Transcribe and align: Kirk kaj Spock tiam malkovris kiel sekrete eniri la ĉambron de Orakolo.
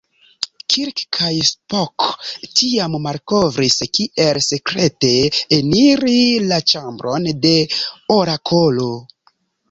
Kirk 0.73 1.01
kaj 1.15 1.31
Spock 1.47 2.05
tiam 2.61 2.95
malkovris 3.03 3.75
kiel 3.97 4.39
sekrete 4.45 5.11
eniri 5.57 6.15
la 6.53 6.59
ĉambron 6.71 7.29
de 7.45 7.53
Orakolo. 8.17 8.89